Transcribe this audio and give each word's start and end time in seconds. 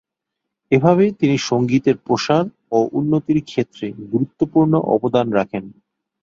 এভাবে 0.71 1.05
তিনি 1.19 1.35
সঙ্গীতের 1.49 1.97
প্রসার 1.97 2.43
ও 2.71 2.79
উন্নতির 2.91 3.39
ক্ষেত্রে 3.43 3.85
গুরুত্বপূর্ণ 4.11 4.73
অবদান 4.95 5.27
রাখেন। 5.31 5.63